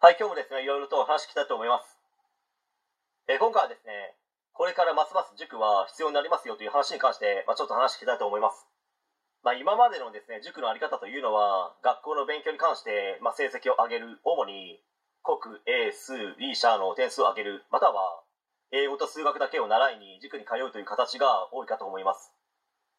[0.00, 2.00] はい、今日もですね、いろいろとお話聞きたいと思います。
[3.28, 4.16] え今回はですね、
[4.56, 8.64] これからますます塾は必要になりますよという話に関して、まあ、ちょっと話聞きたいと思います。
[9.44, 14.80] まあ、今までのですね、塾のあり方というのは、学校の勉強に関して、まあ、成績を上げる、主に
[15.20, 18.24] 国、英、数、理、社の点数を上げる、または
[18.72, 22.32] 英語と数学だけを習いに塾に通うという形が多いかと思います。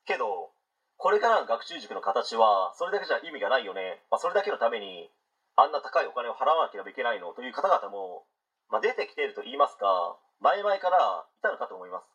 [0.05, 0.53] けど、
[0.97, 4.05] これからの学習塾の形は、それだけじゃ意味がないよね。
[4.13, 5.09] まあ、それだけのために、
[5.55, 8.25] あんな高いお金を払わなければいけないのという方々も、
[8.69, 12.07] まあ、出てきていると言いますか、前々からいたのかと思います。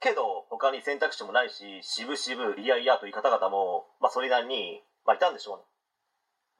[0.00, 5.64] けど、他に選択肢もないし、渋々、いやいやという方々も、まあ、それなりに、まあ、いたんでしょうね。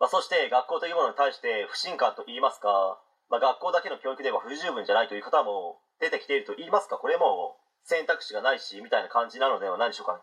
[0.01, 10.21] まあ、そして、学校というものに対して不信感と言いますか、まあ、学校だけの教育では不十分じゃないという方も出てきていると言いますか、これも選択肢がないし、みたいな感じなのではないでしょうかね。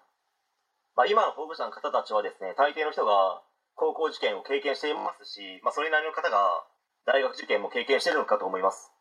[0.96, 3.44] まあ、今の保護者の方たちはですね、大抵の人が
[3.76, 6.64] 高校受験を経験していますし、まあ、それなりの方が
[7.06, 8.92] 大学受験も経験しているのかと思います。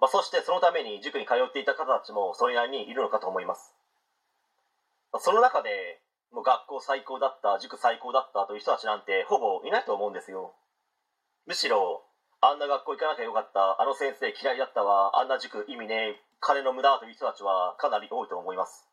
[0.00, 3.74] まあ、そしてそのために塾に通っていた方たちもそれなりにいるのかと思います。
[5.12, 6.00] まあ、その中で、
[6.32, 10.54] もう学校最高だった、塾最高だったという人たちなんてほぼいないと思うんですよ。
[11.46, 12.06] むしろ、
[12.40, 18.88] あんな学校行かなきゃよかった、あの先生嫌いだったわ、あんな塾意味ねえ、金の無駄という人たちはかなり多いと思います。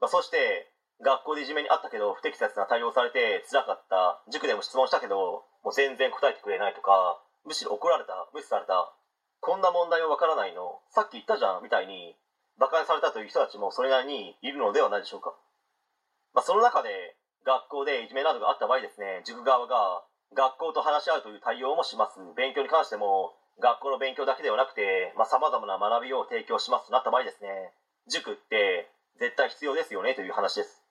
[0.00, 0.70] まあ、そして、
[1.04, 4.22] 学校でいじめにあったけど不適切な対応されて辛かった。
[4.32, 8.28] 塾でも質問したけどもう全然答えてくれないとかむしろ怒られた。
[8.34, 8.92] 無視された。
[9.40, 10.80] こんな問題はわからないの。
[10.90, 12.16] さっき言ったじゃんみたいに
[12.58, 15.32] 馬鹿にされたという人たちもそれなりにいるのではないでしょうか、
[16.34, 16.90] まあ、その中で
[17.46, 20.02] 学校でいじめなどがあった場合ですね塾側が
[20.34, 22.18] 学校と話し合うという対応もします。
[22.36, 27.72] 勉強に関しても学校の勉強だけではなくてさまざ、まな学びを提供しますとなった場合ですね
[28.10, 30.87] 塾って絶対必要ですよねという話です。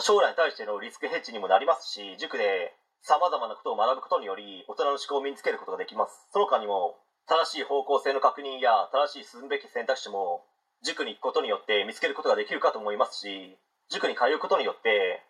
[0.00, 6.28] 将来に対してのリスクヘッジにもなりますし塾でさまざまなことを学ぶことにより大人の思考を身につけることができます。
[6.32, 10.46] その他にも正しい方向性の確認や正しい進むべき選択肢も
[10.82, 13.58] 塾に行くことによって見つけることができるかと思いますし
[13.90, 15.22] 塾に通うことによって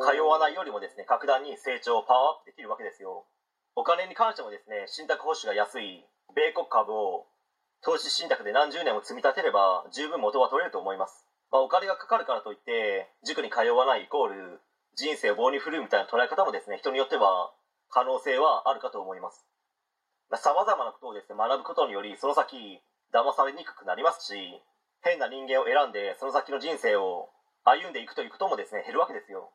[0.00, 3.26] 通わないよりもですね格段に成長パワーアップできるわけですよ。
[3.74, 6.04] お金に関してもですね信託報酬が安い
[6.34, 7.26] 米国株を
[7.82, 11.26] 投資信託で何十年も積み立てれば十分元は取れると思います。
[11.52, 14.60] まあ、お金がかかるからといって塾に通わないイコール
[14.96, 17.52] 人生を棒に振るみたいな捉え方もですね人によっては
[17.92, 19.44] 可能性はあるかと思います。
[20.40, 22.80] さまざ、まなことをですね学ぶことによりその先
[23.12, 24.32] 騙されにくくなりますし
[25.04, 27.28] 変な人間を選んでその先の人生を
[27.68, 29.52] 歩んでいくということもですね減るわけですよ、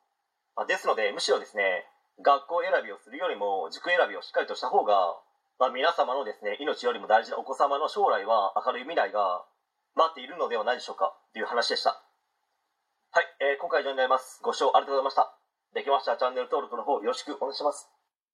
[0.55, 1.89] まあ、ですのでむしろですね
[2.21, 5.17] 学校選びをするよりも塾選びをしっかりとした方が、
[5.57, 9.45] まあ、皆様のですね命よりも大事なお子様の将来は明るい未来が
[9.97, 11.17] 待っているのではないでしょうか。
[11.37, 12.01] いう話でした。
[13.11, 14.41] はい、えー今回以上になります。
[14.41, 15.37] ご視聴ありがとうございました。
[15.73, 17.96] できましたらチャンネル登録の方よろしくお願いします。